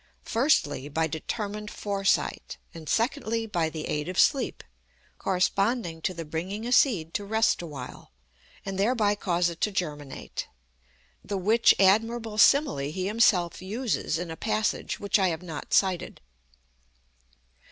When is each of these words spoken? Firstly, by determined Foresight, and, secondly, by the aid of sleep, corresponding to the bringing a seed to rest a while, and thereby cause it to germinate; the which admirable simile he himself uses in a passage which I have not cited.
Firstly, 0.25 0.89
by 0.89 1.05
determined 1.05 1.69
Foresight, 1.69 2.57
and, 2.73 2.89
secondly, 2.89 3.45
by 3.45 3.69
the 3.69 3.85
aid 3.85 4.09
of 4.09 4.17
sleep, 4.17 4.63
corresponding 5.19 6.01
to 6.01 6.15
the 6.15 6.25
bringing 6.25 6.65
a 6.65 6.71
seed 6.71 7.13
to 7.13 7.23
rest 7.23 7.61
a 7.61 7.67
while, 7.67 8.11
and 8.65 8.79
thereby 8.79 9.13
cause 9.13 9.47
it 9.51 9.61
to 9.61 9.71
germinate; 9.71 10.47
the 11.23 11.37
which 11.37 11.75
admirable 11.79 12.39
simile 12.39 12.77
he 12.91 13.05
himself 13.05 13.61
uses 13.61 14.17
in 14.17 14.31
a 14.31 14.35
passage 14.35 14.99
which 14.99 15.19
I 15.19 15.27
have 15.27 15.43
not 15.43 15.71
cited. 15.71 16.19